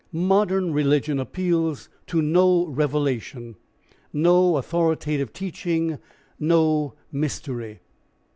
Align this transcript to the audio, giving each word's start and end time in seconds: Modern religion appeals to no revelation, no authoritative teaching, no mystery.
Modern 0.13 0.73
religion 0.73 1.19
appeals 1.19 1.87
to 2.07 2.23
no 2.23 2.65
revelation, 2.65 3.55
no 4.11 4.57
authoritative 4.57 5.31
teaching, 5.31 5.99
no 6.39 6.95
mystery. 7.11 7.81